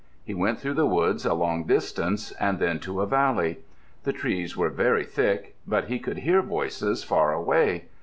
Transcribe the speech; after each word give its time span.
He 0.23 0.33
went 0.33 0.57
through 0.59 0.73
the 0.73 0.87
woods 0.87 1.27
a 1.27 1.35
long 1.35 1.65
distance, 1.65 2.31
and 2.39 2.57
then 2.57 2.79
to 2.79 3.01
a 3.01 3.05
valley. 3.05 3.59
The 4.03 4.11
trees 4.13 4.57
were 4.57 4.69
very 4.71 5.03
thick, 5.05 5.55
but 5.67 5.89
he 5.89 5.99
could 5.99 6.17
hear 6.17 6.41
voices 6.41 7.03
far 7.03 7.33
away. 7.33 7.85